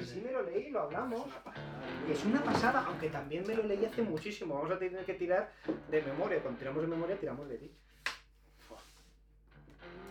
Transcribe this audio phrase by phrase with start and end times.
[0.00, 1.22] Y sí me lo leí, lo hablamos.
[2.08, 4.54] Y es una pasada, aunque también me lo leí hace muchísimo.
[4.54, 5.52] Vamos a tener que tirar
[5.90, 6.40] de memoria.
[6.40, 7.70] Cuando tiramos de memoria, tiramos de ti.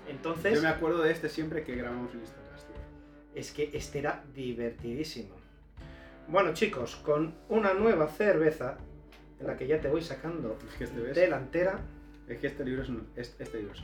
[0.08, 2.76] Entonces, Yo me acuerdo de este siempre que grabamos Histocast, tío.
[3.34, 5.36] es que este era divertidísimo.
[6.28, 8.78] Bueno, chicos, con una nueva cerveza,
[9.40, 11.80] en la que ya te voy sacando Es que este delantera.
[12.28, 13.82] Es que este libro es un, es- este libro es.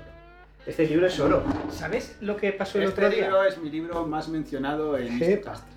[0.65, 1.43] Este libro es oro.
[1.71, 3.23] ¿Sabes lo que pasó el Este otro día?
[3.25, 5.53] libro es mi libro más mencionado en Jepa.
[5.53, 5.67] Histocast.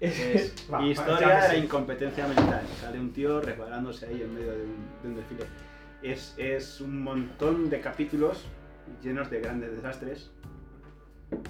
[0.00, 2.62] Es Va, historia de la incompetencia militar.
[2.80, 5.44] Sale un tío resbalándose ahí en medio de un, de un desfile.
[6.02, 8.44] Es, es un montón de capítulos
[9.02, 10.30] llenos de grandes desastres.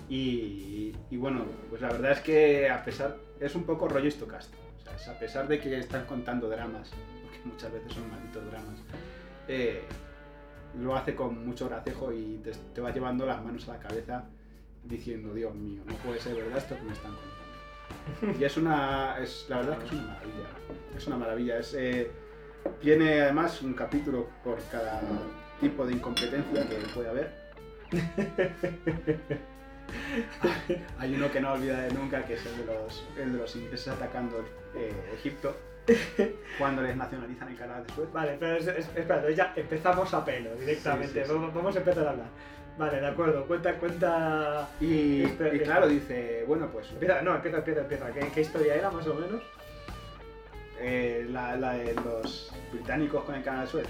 [0.08, 3.16] Y, y bueno, pues la verdad es que a pesar.
[3.38, 4.52] Es un poco rollo Histocast.
[4.78, 6.90] O sea, es a pesar de que están contando dramas,
[7.22, 8.80] porque muchas veces son malditos dramas,
[9.46, 9.82] eh,
[10.76, 14.24] lo hace con mucho gracejo y te, te va llevando las manos a la cabeza
[14.84, 18.38] diciendo, Dios mío, no puede ser verdad esto que me están contando.
[18.38, 19.18] Y es una.
[19.18, 20.48] Es, la verdad es que es una maravilla.
[20.96, 21.58] Es una maravilla.
[21.58, 22.10] Es, eh,
[22.80, 25.00] tiene además un capítulo por cada
[25.60, 27.48] tipo de incompetencia que puede haber.
[30.98, 33.88] Hay uno que no olvidaré nunca, que es el de los, el de los ingleses
[33.88, 34.44] atacando
[34.74, 35.56] eh, Egipto
[36.58, 38.12] cuando les nacionalizan el canal de Suez.
[38.12, 41.24] Vale, pero es, es- espérate, ya empezamos a pelo directamente.
[41.24, 41.50] Sí, sí, sí.
[41.54, 42.26] Vamos, a empezar a hablar.
[42.78, 43.44] Vale, de acuerdo.
[43.46, 44.68] Cuenta, cuenta.
[44.80, 48.10] Y, Este- y claro, dice, bueno, pues Empieza, no, empieza, empieza, empieza.
[48.12, 49.42] ¿Qué, qué historia era más o menos?
[50.80, 53.88] eh, la, la de los británicos con el canal de Suez.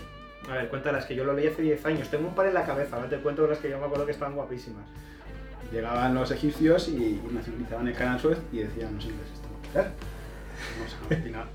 [0.48, 2.08] A ver, cuéntalas, que yo lo leí hace 10 años.
[2.08, 4.12] Tengo un par en la cabeza, no te cuento las que yo me acuerdo que
[4.12, 4.86] estaban guapísimas.
[5.70, 9.80] Llegaban los egipcios y nacionalizaban el canal Suez y decían los ingleses, esto.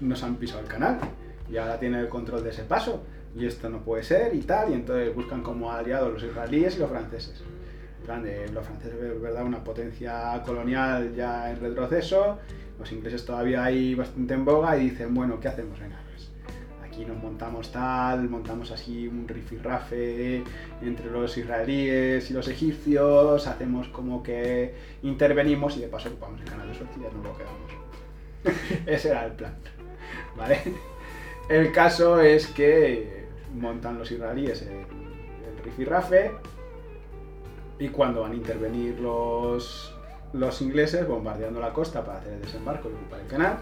[0.01, 0.99] Nos han, han pisado el canal
[1.49, 3.03] y ahora tienen el control de ese paso
[3.35, 4.71] y esto no puede ser y tal.
[4.71, 7.41] Y entonces buscan como aliados los israelíes y los franceses.
[7.99, 12.37] En plan de, los franceses, es verdad, una potencia colonial ya en retroceso,
[12.77, 15.79] los ingleses todavía ahí bastante en boga y dicen, bueno, ¿qué hacemos?
[15.79, 16.29] Venga, pues
[16.83, 20.43] aquí nos montamos tal, montamos así un rifirrafe
[20.81, 26.49] entre los israelíes y los egipcios, hacemos como que intervenimos y de paso ocupamos el
[26.49, 27.92] canal de Suez y ya nos lo quedamos.
[28.85, 29.55] Ese era el plan.
[30.35, 30.61] ¿Vale?
[31.49, 36.31] El caso es que montan los israelíes el, el rifirrafe
[37.79, 39.93] y cuando van a intervenir los,
[40.33, 43.57] los ingleses bombardeando la costa para hacer el desembarco y ocupar el canal,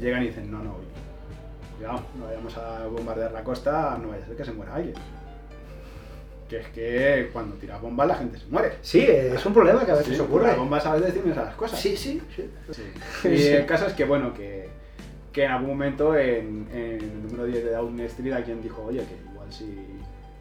[0.00, 0.76] llegan y dicen, no, no,
[1.76, 4.94] cuidado, no vayamos a bombardear la costa, no vaya a ser que se muera alguien.
[6.48, 8.74] Que es que cuando tiras bombas la gente se muere.
[8.80, 10.46] Sí, es un problema que a veces Sí, ocurre.
[10.48, 11.80] Las bombas a veces deciden esas cosas.
[11.80, 12.48] Sí, sí, sí.
[12.70, 13.28] Sí.
[13.28, 14.68] Y el caso es que, bueno, que,
[15.32, 19.00] que en algún momento en, en el número 10 de Downing Street alguien dijo, oye,
[19.00, 19.76] que igual si,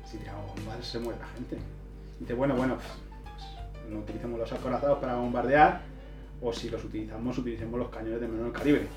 [0.06, 1.58] si tiramos bombas se muere la gente.
[2.18, 2.88] Y dice, bueno, bueno, pues,
[3.24, 5.82] pues, no utilicemos los acorazados para bombardear,
[6.42, 8.88] o si los utilizamos, utilicemos los cañones de menor calibre.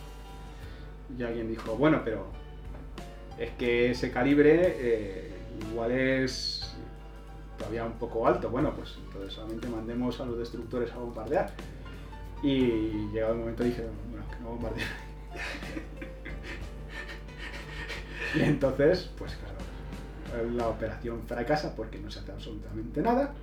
[1.18, 2.26] Y alguien dijo, bueno, pero
[3.38, 5.32] es que ese calibre eh,
[5.70, 6.67] igual es
[7.58, 8.48] todavía un poco alto.
[8.48, 11.52] Bueno, pues entonces solamente mandemos a los destructores a bombardear.
[12.42, 14.86] Y llegado el momento dije, bueno, que no bombardeen.
[18.36, 23.34] y entonces, pues claro, la operación fracasa porque no se hace absolutamente nada.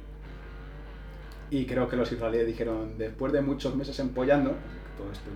[1.50, 4.56] Y creo que los israelíes dijeron, después de muchos meses empollando,
[4.97, 5.30] todo esto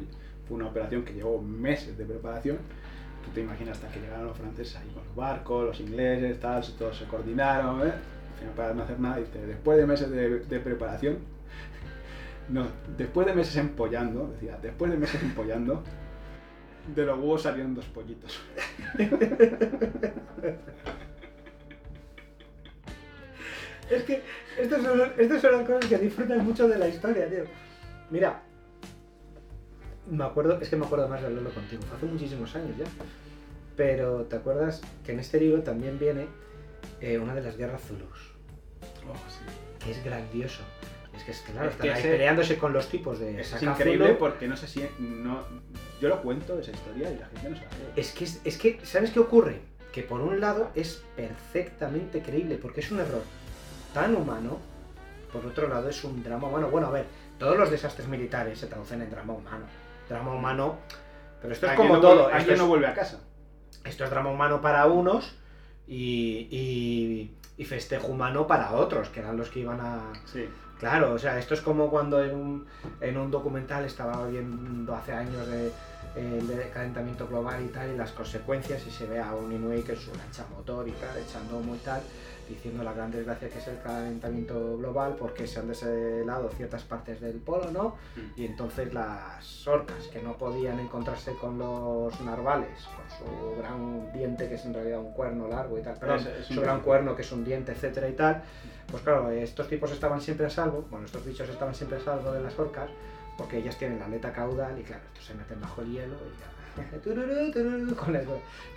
[0.47, 2.57] fue una operación que llevó meses de preparación,
[3.23, 6.63] tú te imaginas hasta que llegaron los franceses ahí con los barcos, los ingleses, tal,
[6.78, 7.94] todos se coordinaron, ¿eh?
[8.55, 11.19] Para no hacer nada, dice, después de meses de, preparación,
[12.50, 12.67] no,
[12.97, 15.83] después de meses empollando, decía, después de meses empollando,
[16.95, 18.39] de los huevos salieron dos pollitos.
[23.89, 24.22] Es que
[24.59, 27.45] estas son, estas son las cosas que disfrutas mucho de la historia, tío.
[28.11, 28.44] Mira,
[30.09, 32.85] me acuerdo, es que me acuerdo más de hablarlo contigo, hace muchísimos años ya.
[33.75, 36.28] Pero te acuerdas que en este libro también viene
[37.01, 38.28] eh, una de las guerras Zulus,
[39.84, 40.61] que es grandioso.
[41.16, 43.41] Es que, es que, claro, Es están que ahí ese- peleándose con los tipos de
[43.41, 44.85] es increíble porque no sé si.
[45.00, 45.44] No,
[46.00, 47.67] yo lo cuento esa historia y la gente no sabe.
[47.96, 49.59] Es que, es, que, ¿sabes qué ocurre?
[49.91, 53.23] Que por un lado es perfectamente creíble, porque es un error
[53.94, 54.59] tan humano,
[55.34, 56.70] por otro lado es un drama humano.
[56.70, 57.05] Bueno, a ver,
[57.38, 59.66] todos los desastres militares se traducen en drama humano.
[60.08, 60.78] Drama humano,
[61.41, 62.28] pero esto es como no todo.
[62.28, 63.20] alguien no vuelve a casa.
[63.84, 65.35] esto es drama humano para unos
[65.88, 70.47] y, y, y festejo humano para otros, que eran los que iban a, Sí.
[70.79, 72.66] Claro, o sea, esto es como cuando en un,
[73.02, 75.73] en un documental estaba viendo hace años de,
[76.16, 79.91] de calentamiento global y tal, y las consecuencias, y se ve a un Inuit que
[79.91, 82.02] es su lancha motor y tal, echando humo y tal,
[82.49, 87.22] diciendo la gran desgracia que es el calentamiento global porque se han deshelado ciertas partes
[87.22, 87.90] del polo, ¿no?
[88.16, 88.40] Mm.
[88.41, 94.49] Y entonces las orcas que no podían encontrarse con los narvales, con su gran diente
[94.49, 96.81] que es en realidad un cuerno largo y tal, perdón, Es- es su gran gran-
[96.81, 98.43] cuerno que es un diente, etcétera y tal,
[98.90, 102.31] pues claro, estos tipos estaban siempre a salvo, bueno, estos bichos estaban siempre a salvo
[102.31, 102.90] de las orcas
[103.37, 106.40] porque ellas tienen la aleta caudal y claro, estos se meten bajo el hielo y
[106.40, 106.59] ya.
[107.03, 108.27] Tururú, tururú, con el-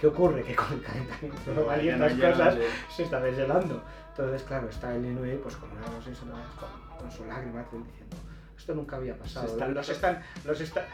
[0.00, 0.42] ¿Qué ocurre?
[0.42, 2.56] Que con el calentamiento global y no llega, cosas
[2.94, 3.82] se está deshelando.
[4.10, 6.10] Entonces, claro, está el Inuit pues con una no sé,
[6.58, 8.16] con, con su lágrima diciendo,
[8.56, 9.46] esto nunca había pasado.
[9.46, 10.84] Están- los están, los están,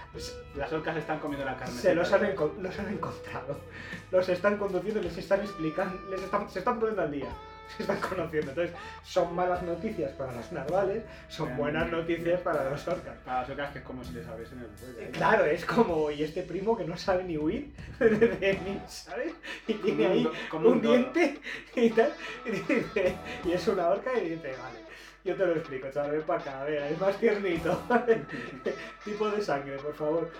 [0.56, 1.74] Las orcas están comiendo la carne.
[1.74, 3.58] se los han, los han encontrado,
[4.10, 7.28] los están conduciendo, les están explicando, les están, se están poniendo al día,
[7.76, 8.50] se están conociendo.
[8.50, 8.74] Entonces,
[9.04, 13.16] son malas noticias para los narvales, son buenas noticias para los orcas.
[13.24, 15.00] Para las orcas que es como si les abriesen el cuello.
[15.00, 19.32] Eh, Claro, es como, y este primo que no sabe ni huir de mí, ¿sabes?
[19.66, 21.40] Y tiene un ahí como un, diente
[21.74, 22.12] y tal,
[22.44, 24.78] y, dice, y es una orca y dice, vale,
[25.24, 27.82] yo te lo explico, chaval, ven para acá, ver, es más tiernito,
[29.04, 30.30] tipo de sangre, por favor.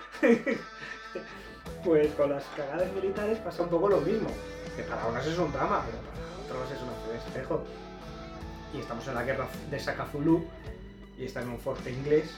[1.83, 4.29] Pues con las cagadas militares pasa un poco lo mismo,
[4.75, 7.63] que para unas es un drama, pero para otros es un espejo.
[8.73, 10.43] Y estamos en la guerra de Sakazulu
[11.17, 12.29] y están en un fuerte inglés.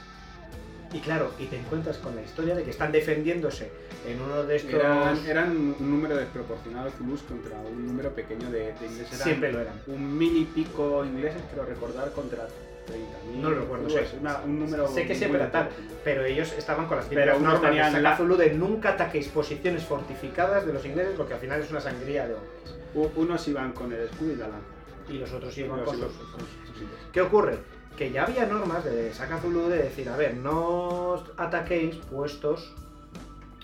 [0.93, 3.71] Y claro, y te encuentras con la historia de que están defendiéndose
[4.05, 4.73] en uno de estos...
[4.73, 9.17] Eran, eran un número desproporcionado de Zulus contra un número pequeño de, de ingleses.
[9.19, 9.73] Siempre lo eran.
[9.87, 13.35] Un mil y pico ingleses, creo recordar, contra 30.000.
[13.41, 14.05] No lo recuerdo, sé.
[14.19, 15.69] Una- un número Sé que siempre era tal,
[16.03, 18.89] pero ellos estaban con las Pero típicas unos normas de tenían la- Sakazulu de nunca
[18.89, 22.75] ataquéis posiciones fortificadas de los ingleses, lo que al final es una sangría de hombres.
[22.93, 24.67] Unos iban con el escudo y la lanza.
[25.09, 26.89] Y los otros iban Los con fusiles.
[27.11, 27.57] ¿Qué ocurre?
[27.97, 32.73] Que ya había normas de Sakazulu de decir, a ver, no os ataquéis puestos.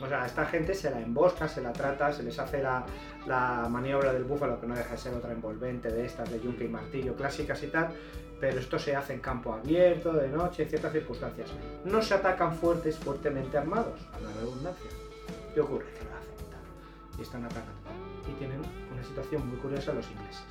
[0.02, 2.86] O sea, a esta gente se la embosca, se la trata, se les hace la,
[3.26, 6.66] la maniobra del búfalo, que no deja de ser otra envolvente de estas, de yunque
[6.66, 7.90] y martillo, clásicas y tal.
[8.40, 11.50] Pero esto se hace en campo abierto, de noche, en ciertas circunstancias.
[11.86, 14.92] No se atacan fuertes, fuertemente armados, a la redundancia.
[15.56, 15.86] ¿Qué ocurre?
[15.98, 17.18] Que lo hacen.
[17.18, 17.74] Y están atacando.
[18.30, 18.62] Y tienen
[18.98, 20.44] una situación muy curiosa los ingleses.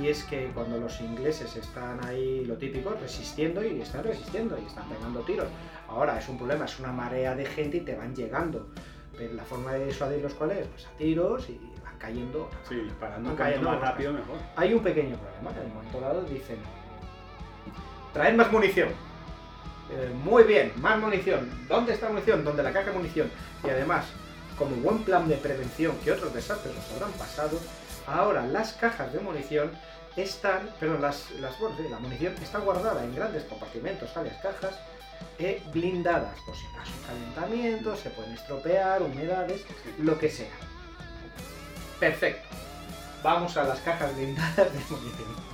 [0.00, 4.66] Y es que cuando los ingleses están ahí, lo típico, resistiendo y están resistiendo y
[4.66, 5.48] están pegando tiros.
[5.88, 8.68] Ahora es un problema, es una marea de gente y te van llegando.
[9.16, 10.66] Pero la forma de disuadirlos cuál es?
[10.66, 12.48] Pues a tiros y van cayendo.
[12.66, 14.38] Sí, disparando cayendo más rápido mejor.
[14.56, 16.56] Hay un pequeño problema, en un momento dado dicen,
[18.14, 18.88] traed más munición.
[19.90, 21.50] Eh, muy bien, más munición.
[21.68, 22.44] ¿Dónde está munición?
[22.44, 23.30] ¿Dónde la caja de munición?
[23.62, 24.06] Y además,
[24.58, 27.58] como buen plan de prevención que otros desastres nos habrán pasado,
[28.06, 29.70] ahora las cajas de munición
[30.16, 34.74] están, pero las, las bueno, la munición está guardada en grandes compartimentos, alias cajas,
[35.38, 39.64] eh, blindadas, por si acaso calentamiento, se pueden estropear, humedades,
[39.98, 40.52] lo que sea.
[41.98, 42.48] Perfecto.
[43.22, 45.52] Vamos a las cajas blindadas de munición.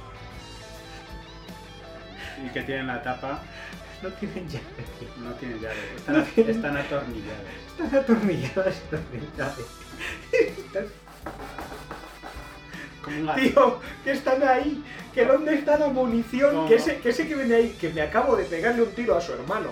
[2.44, 3.42] Y que tienen la tapa,
[4.02, 4.64] No tienen llave.
[5.22, 5.76] no tienen llave.
[5.96, 7.42] Están, No tienen- están atornilladas.
[7.82, 9.62] Están atornilladas un gato.
[13.40, 14.84] Tío, que están ahí.
[15.14, 16.68] Que dónde está la munición.
[16.68, 19.20] Que ese, que ese que viene ahí, que me acabo de pegarle un tiro a
[19.20, 19.70] su hermano.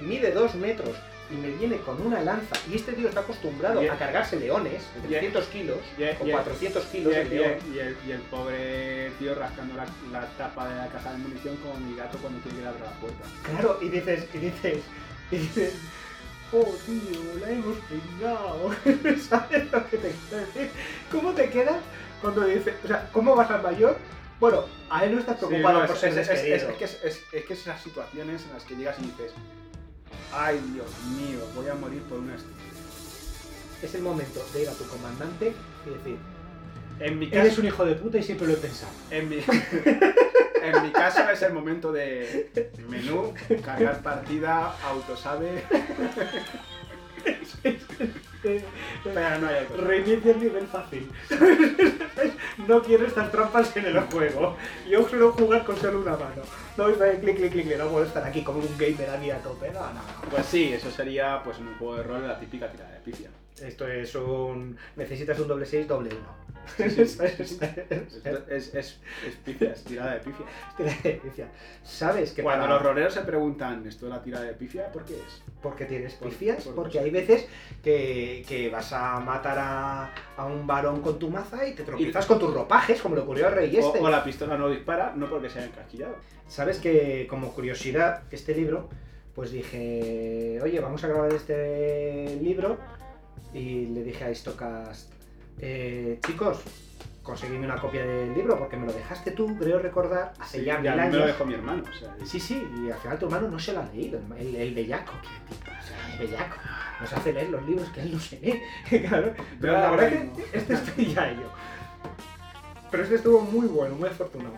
[0.00, 0.96] Mide dos metros.
[1.32, 2.54] Y me viene con una lanza.
[2.70, 4.82] Y este tío está acostumbrado a cargarse leones.
[4.96, 5.78] el- 300 kilos.
[5.98, 7.52] y el- o y el- 400 Y kilos y león.
[7.74, 11.56] y el- y el pobre tío rascando la, la tapa de la caja de munición
[11.56, 13.24] como mi gato cuando tiene que abrir la puerta.
[13.44, 14.78] Claro, y dices, y dices,
[15.30, 15.74] y dices,
[16.52, 18.70] oh tío, la hemos pringado.
[19.28, 20.70] ¿Sabes lo que te quiero decir?
[21.10, 21.78] ¿Cómo te queda
[22.20, 23.96] cuando dices, o sea, cómo vas al mayor?
[24.38, 26.56] Bueno, a él no estás preocupado Sí, no, por es, ser es- es- despedido.
[26.56, 29.32] es- es que es, es- es que esas situaciones en las que llegas y dices,
[30.32, 32.62] ay Dios mío, voy a morir por una estupidez.
[33.82, 35.52] Es el momento de ir a tu comandante
[35.86, 36.16] y decir,
[37.00, 38.92] En mi eres un hijo de puta y siempre lo he pensado.
[39.10, 39.36] en mi,
[40.62, 42.50] en mi caso es el momento de
[42.88, 45.64] menú, cargar partida, autosave,
[48.42, 49.66] pero no hay.
[49.76, 51.10] Reinicia el nivel fácil.
[52.68, 54.56] no quiero estas trampas en el juego.
[54.88, 56.42] Yo suelo jugar con solo una mano.
[56.76, 59.30] No es de clic, clic, clic, clic, no puedo estar aquí como un gamer aquí
[59.30, 59.70] a tope.
[59.72, 60.30] No, no, no.
[60.30, 63.30] Pues sí, eso sería pues en un juego de rol la típica tirada de pifia.
[63.60, 64.76] Esto es un.
[64.96, 66.51] Necesitas un doble 6, doble 1.
[68.48, 70.46] Es, es, es pifia, es tirada de pifia.
[71.82, 74.90] ¿Sabes que Cuando los roleros se preguntan, ¿esto es la tirada de pifia?
[74.92, 75.42] ¿Por qué es?
[75.62, 77.46] Porque tienes pifias, por- porque hay veces
[77.82, 82.26] que, que vas a matar a, a un varón con tu maza y te tropiezas
[82.26, 83.98] con tus ropajes, como le ocurrió al rey este.
[83.98, 86.16] o la pistola no dispara, no porque sea encasquillado.
[86.48, 88.88] Sabes que, como curiosidad, este libro,
[89.34, 92.78] pues dije, oye, vamos a grabar este libro.
[93.54, 95.12] Y le dije a Istocast,
[95.58, 96.60] eh, chicos,
[97.22, 100.78] conseguirme una copia del libro porque me lo dejaste tú, creo recordar, hace Sí, ya
[100.78, 101.26] mil a mí me lo años.
[101.26, 101.82] dejó mi hermano.
[101.88, 104.46] O sea, Sí, sí, y al final tu hermano no se lo ha leído, el,
[104.48, 105.12] el, el bellaco.
[105.22, 106.56] Qué tipo, o sea, el bellaco.
[107.00, 108.60] Nos hace leer los libros que él no se lee.
[109.08, 109.34] claro.
[109.60, 110.36] Pero la verdad mismo.
[110.36, 111.52] que este estoy ya yo.
[112.90, 114.54] Pero este estuvo muy bueno, muy afortunado.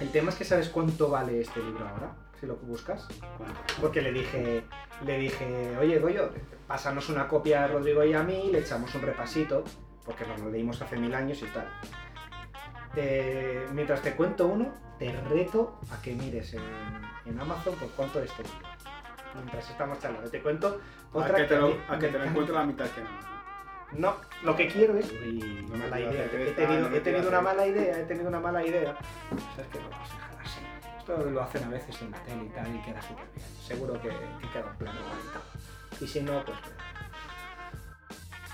[0.00, 3.06] El tema es que sabes cuánto vale este libro ahora, si lo buscas.
[3.80, 4.62] Porque le dije,
[5.04, 6.30] le dije, oye Goyo,
[6.68, 9.64] pásanos una copia a Rodrigo y a mí, le echamos un repasito,
[10.04, 11.66] porque nos lo leímos hace mil años y tal.
[12.94, 16.62] Eh, mientras te cuento uno, te reto a que mires en,
[17.24, 18.68] en Amazon por cuánto es este libro.
[19.34, 20.80] Mientras estamos charlando, te cuento
[21.12, 23.14] a otra que te a lo, a que te lo encuentro la mitad que nada
[23.14, 23.26] más.
[23.92, 25.10] No, lo que quiero es.
[25.12, 26.24] Uy, No mala idea.
[26.24, 28.96] He tenido, no me he tenido quiero una mala idea, he tenido una mala idea.
[29.54, 29.80] ¿Sabes qué?
[29.80, 30.60] Lo vamos a dejar así.
[30.98, 33.46] Esto lo hacen a veces en la tele y tal y queda súper bien.
[33.62, 35.40] Seguro que, que queda un plano bonito.
[36.00, 36.56] Y si no, pues.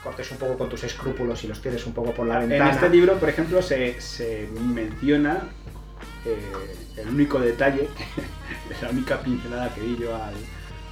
[0.02, 2.70] Cortes un poco con tus escrúpulos y los tires un poco por la En ventana.
[2.72, 5.44] este libro, por ejemplo, se, se menciona
[6.26, 6.52] eh,
[6.98, 7.88] el único detalle,
[8.82, 10.34] la única pincelada que di yo al,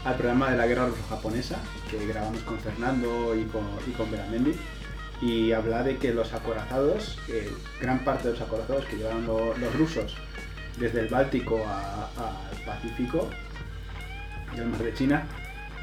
[0.06, 1.58] al programa de la guerra ruso-japonesa,
[1.90, 4.54] que grabamos con Fernando y con, y con Beramendi,
[5.20, 9.54] y habla de que los acorazados, eh, gran parte de los acorazados que llevaron lo-
[9.58, 10.16] los rusos
[10.78, 13.28] desde el Báltico al Pacífico
[14.56, 15.26] y al mar de China,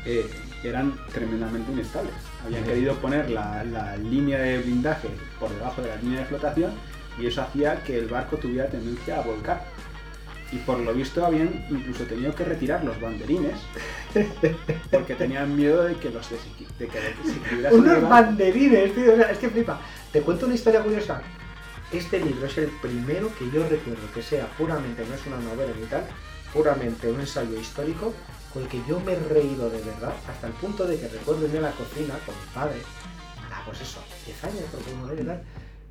[0.06, 0.30] eh,
[0.64, 2.14] eran tremendamente inestables.
[2.46, 2.70] Habían Sí.
[2.70, 5.08] querido poner la, la línea de blindaje
[5.40, 6.72] por debajo de la línea de flotación
[7.20, 9.64] y eso hacía que el barco tuviera tendencia a volcar.
[10.52, 13.54] Y por lo visto habían incluso tenido que retirar los banderines
[14.92, 19.14] porque tenían miedo de que los de que Unos banderines, tío.
[19.14, 19.80] o sea, es que flipa.
[20.12, 21.22] Te cuento una historia curiosa.
[21.92, 25.72] Este libro es el primero que yo recuerdo que sea puramente, no es una novela
[25.80, 26.04] ni tal,
[26.54, 28.14] puramente un ensayo histórico
[28.54, 31.46] con el que yo me he reído de verdad, hasta el punto de que recuerdo
[31.46, 32.80] irme a la cocina con mi padre,
[33.54, 35.44] a pues eso, 10 años, porque no y tal,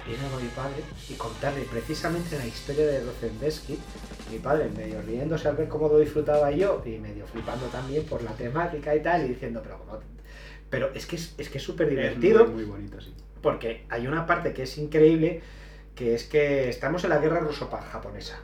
[0.06, 3.78] irme con mi padre y contarle precisamente la historia de Rosendesky,
[4.30, 8.22] mi padre medio riéndose al ver cómo lo disfrutaba yo y medio flipando también por
[8.22, 9.98] la temática y tal, y diciendo, pero ¿cómo?
[10.70, 13.14] Pero es que es, es que es súper Es divertido muy, muy bonito, sí.
[13.40, 15.40] porque hay una parte que es increíble,
[15.94, 18.38] que es que estamos en la guerra ruso-japonesa.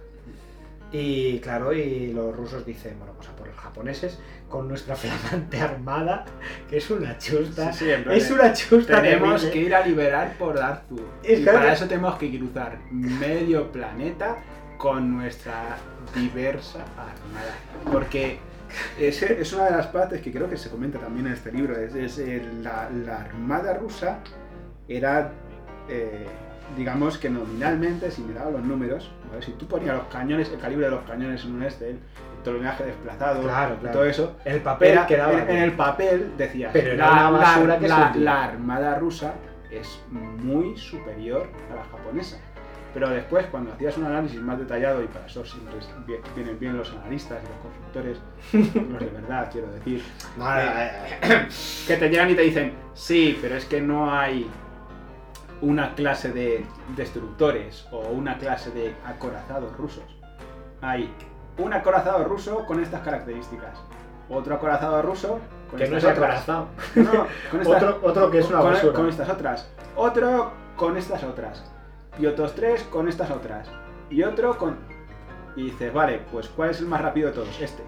[0.97, 5.61] Y claro, y los rusos dicen, bueno, pues a por los japoneses con nuestra flamante
[5.61, 6.25] armada,
[6.71, 7.73] que es una chusta.
[7.73, 9.03] Sí, sí, es una chusta.
[9.03, 9.51] Tenemos terrible.
[9.51, 11.03] que ir a liberar por Arthur.
[11.25, 14.37] Es y claro para eso tenemos que cruzar medio planeta
[14.79, 15.79] con nuestra
[16.15, 17.57] diversa armada.
[17.91, 18.39] Porque
[18.97, 21.77] es, es una de las partes que creo que se comenta también en este libro.
[21.77, 24.21] Es, es, la, la armada rusa
[24.87, 25.33] era,
[25.89, 26.25] eh,
[26.77, 29.43] digamos que nominalmente, si miraba los números, ¿vale?
[29.43, 31.89] si tú ponías los cañones, el calibre de los cañones en un Excel,
[32.37, 36.93] el tonelaje desplazado, Claro, todo eso, El papel era- quedaba en, el papel decía Pero
[36.93, 38.23] era la, la- que la- hundía".
[38.23, 39.35] la armada rusa
[39.71, 42.39] es muy superior a la japonesa.
[42.93, 45.75] Pero después, cuando hacías un análisis más detallado, y para eso siempre
[46.37, 48.19] vienen bien los analistas y los constructores,
[48.93, 50.01] los de verdad, quiero decir,
[50.39, 51.49] No, no, no,
[51.89, 54.49] que te llegan y te dicen, sí, pero es que no hay
[55.61, 60.05] una clase de destructores o una clase de acorazados rusos.
[60.81, 61.13] Hay
[61.59, 63.79] un acorazado ruso con estas características,
[64.29, 65.39] otro acorazado ruso
[65.71, 66.67] con que no es estas acorazado.
[66.97, 69.71] No, no, con estas- Otro, otro que es una con, con estas otras.
[69.97, 71.71] Otro con estas otras.
[72.19, 73.69] Y otros tres con estas otras.
[74.11, 74.77] Y otro con.
[75.57, 77.61] Y dices, vale, pues ¿cuál es el más rápido de todos?
[77.61, 77.83] Este.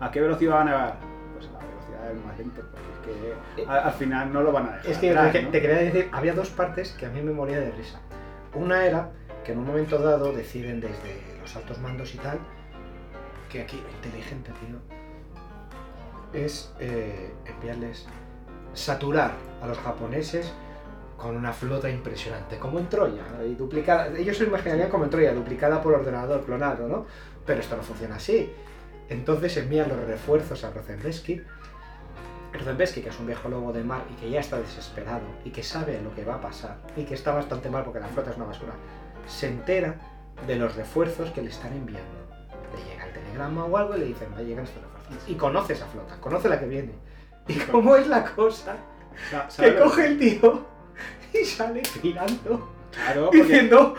[0.00, 0.96] ¿A qué velocidad van a llegar?
[2.24, 4.90] Más lento, porque a- al final no lo van a dejar.
[4.90, 5.50] Es que atrás, te, ¿no?
[5.50, 8.00] te quería decir, había dos partes que a mí me moría de risa.
[8.54, 9.10] Una era
[9.44, 12.38] que en un momento dado deciden desde los altos mandos y tal,
[13.50, 14.78] que aquí lo inteligente, tío,
[16.32, 18.06] es eh, enviarles,
[18.72, 20.52] saturar a los japoneses
[21.16, 25.32] con una flota impresionante, como en Troya, y duplicada, ellos se imaginarían como en Troya,
[25.32, 27.06] duplicada por ordenador, clonado, ¿no?
[27.46, 28.52] Pero esto no funciona así.
[29.08, 31.42] Entonces envían los refuerzos a Rosendesky,
[32.54, 35.62] Rosenbesky, que es un viejo lobo de mar y que ya está desesperado y que
[35.62, 38.36] sabe lo que va a pasar y que está bastante mal porque la flota es
[38.36, 38.72] una basura,
[39.26, 39.96] se entera
[40.46, 42.10] de los refuerzos que le están enviando.
[42.76, 45.28] Le llega el telegrama o algo y le dicen, va a llegar estos refuerzos.
[45.28, 46.92] Y conoce esa flota, conoce la que viene.
[47.48, 48.76] ¿Y cómo es la cosa?
[49.30, 50.66] Sa- ¿sabes Que coge el tío
[51.32, 53.94] y sale tirando Claro, porque diciendo,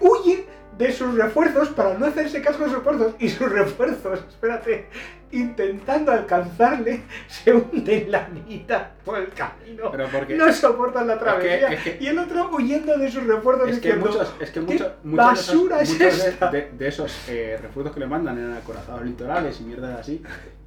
[0.00, 0.46] huye
[0.78, 3.14] de sus refuerzos para no hacerse caso de sus refuerzos.
[3.18, 4.88] Y sus refuerzos, espérate,
[5.32, 9.90] intentando alcanzarle, se hunden la mitad por el camino.
[9.90, 11.68] pero porque No soportan la travesía.
[11.72, 14.66] es que- y el otro huyendo de sus refuerzos es que muchos, es que "¿Qué
[14.66, 16.50] muchos, muchos basura de es esos, muchos de- esta?".
[16.50, 20.22] de, de esos eh, refuerzos que le mandan eran acorazados litorales y mierdas así.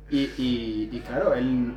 [0.10, 1.74] Y, y, y claro, él,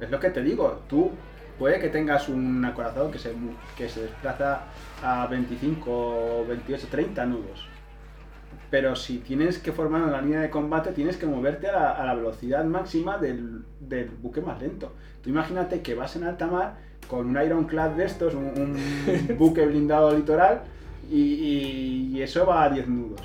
[0.00, 1.10] es lo que te digo, tú
[1.58, 3.32] puede que tengas un acorazado que se,
[3.76, 4.62] que se desplaza
[5.02, 7.66] a 25, 28, 30 nudos.
[8.70, 12.04] Pero si tienes que formar una línea de combate, tienes que moverte a la, a
[12.06, 14.92] la velocidad máxima del, del buque más lento.
[15.22, 16.76] Tú imagínate que vas en alta mar
[17.08, 20.60] con un Ironclad de estos, un, un buque blindado litoral,
[21.10, 23.20] y, y- y eso va a 10 nudos.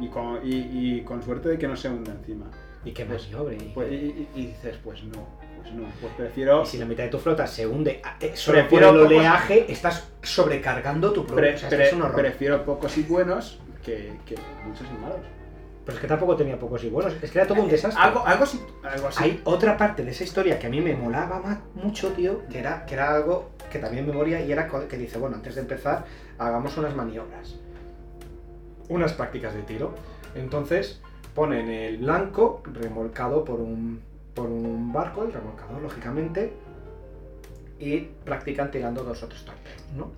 [0.00, 2.46] Y con, y- con suerte de que no se hunda encima.
[2.84, 3.56] Y que Pues- maniobre.
[3.56, 5.28] y- Pues- y, dices, pues no,
[5.62, 6.62] pues no, pues prefiero...
[6.64, 9.06] Y si la mitad de tu flota se hunde ah, eh, por Prefiero el pocos-
[9.06, 11.56] oleaje, estás sobrecargando tu pre- problema.
[11.56, 12.16] o sea, pre- es un horror.
[12.20, 15.20] prefiero pocos y buenos que, que muchos y malos.
[15.84, 17.14] Pero es que tampoco tenía pocos y buenos.
[17.22, 18.02] Es que era todo un desastre.
[18.02, 19.24] Algo, algo así, algo así.
[19.24, 22.58] Hay otra parte de esa historia que a mí me molaba más, mucho, tío, que
[22.58, 25.62] era, que era algo que también me moría y era que dice, bueno, antes de
[25.62, 26.04] empezar,
[26.38, 27.56] hagamos unas maniobras.
[28.88, 29.94] Unas prácticas de tiro.
[30.34, 31.00] Entonces,
[31.34, 34.02] ponen el blanco remolcado por un,
[34.34, 36.52] por un barco, el remolcador, lógicamente,
[37.78, 40.12] y practican tirando dos o tres torpedos, ¿no?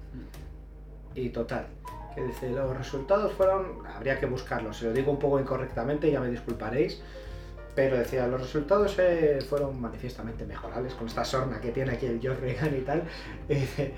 [1.14, 1.66] Y total,
[2.14, 6.20] que dice, los resultados fueron, habría que buscarlos, se lo digo un poco incorrectamente, ya
[6.20, 7.00] me disculparéis,
[7.74, 12.20] pero decía, los resultados eh, fueron manifiestamente mejorables con esta sorna que tiene aquí el
[12.20, 13.02] George Reagan y tal.
[13.48, 13.94] Y dice,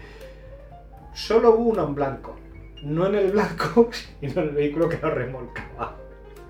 [1.14, 2.37] solo hubo uno en blanco,
[2.83, 3.88] no en el blanco,
[4.21, 5.97] sino en el vehículo que lo remolcaba.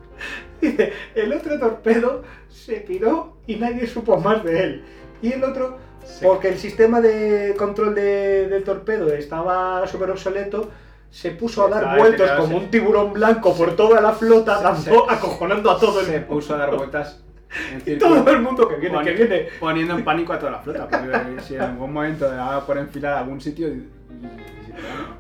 [0.61, 4.85] Dice, el otro torpedo se piró y nadie supo más de él.
[5.23, 6.23] Y el otro, Sí.
[6.23, 10.71] porque el sistema de control de- del torpedo estaba súper obsoleto,
[11.15, 14.91] se puso a dar vueltas deteriorado, como un tiburón blanco por toda la flota, Se-
[14.91, 17.23] dando- acojonando a todo el se puso a dar vueltas
[17.73, 19.47] en Y círculo, todo el mundo que viene, que viene.
[19.61, 20.89] poniendo en pánico a toda la flota.
[20.89, 23.89] Porque si en algún momento le daba por enfilar a algún sitio y.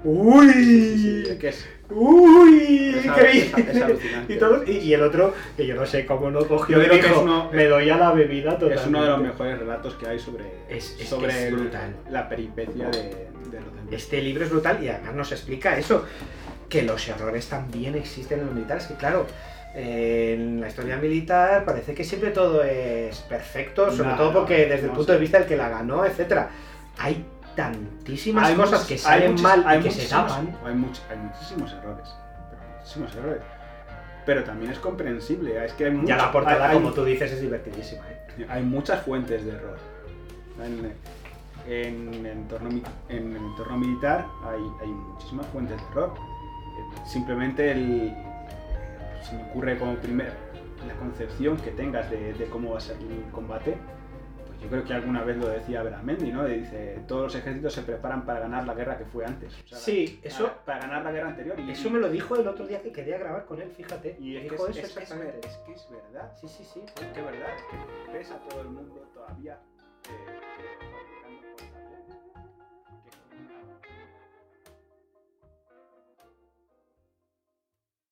[0.05, 0.53] ¡Uy!
[0.53, 2.95] Sí, sí, es que es, ¡Uy!
[2.97, 3.53] es, ¡Qué bien!
[3.57, 4.35] es- es alucinante.
[4.35, 7.03] Y, todos- y- y el otro, que yo no sé cómo no cogió Yo creo
[7.03, 8.81] dijo, uno- me doy a la bebida totalmente.
[8.83, 10.45] Es uno de los mejores relatos que hay sobre,
[11.05, 11.97] sobre brutal.
[12.11, 13.01] la peripecia de,
[13.51, 13.93] de los.
[13.93, 16.05] Este libro es brutal y además nos explica eso,
[16.69, 19.27] que los errores también existen en los militares, que claro,
[19.77, 24.87] en la historia militar parece que siempre todo es perfecto, sobre todo porque no, desde
[24.87, 26.49] el punto de vista del que la ganó, etcétera.
[26.99, 27.25] Hay
[27.55, 30.57] tantísimas Hay cosas muchos- que salen muchos- mal hay y que se tapan.
[30.65, 32.09] Hay, much- hay muchísimos errores.
[32.79, 33.43] muchísimos errores.
[34.27, 35.65] Pero también es comprensible.
[35.65, 38.03] Es que hay Ya la portada, como tú dices, es divertidísima.
[38.11, 38.47] ¿eh?
[38.49, 39.77] Hay muchas fuentes de error.
[40.63, 40.93] En,
[41.67, 46.15] en, entorno, mi- en el entorno militar hay, hay muchísimas fuentes de error.
[47.07, 48.15] Simplemente el,
[49.23, 50.33] se me ocurre como primer
[50.87, 53.77] la concepción que tengas de, de cómo va a ser el combate.
[54.63, 56.45] Yo creo que alguna vez lo decía Beramendi, ¿no?
[56.47, 59.53] Dice, todos los ejércitos se preparan para ganar la guerra que fue antes.
[59.65, 61.61] O sea, Sí, para- eso- Para ganar la guerra anterior.
[61.61, 64.17] Y, Eso me lo dijo el otro día que quería grabar con él, fíjate.
[64.19, 66.33] y es, que dijo es, eso es- que es verdad.
[66.41, 66.83] Sí, sí, sí.
[66.87, 69.59] Es que es verdad, es que ves a todo el mundo todavía
[70.09, 70.54] eh,